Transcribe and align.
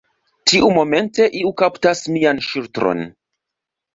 Tiumomente 0.51 1.27
iu 1.41 1.51
kaptas 1.61 2.01
mian 2.15 2.43
ŝultron. 2.47 3.05